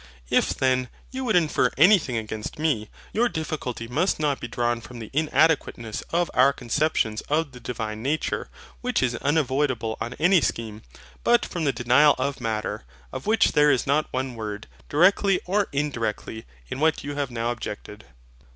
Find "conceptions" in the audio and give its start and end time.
6.53-7.21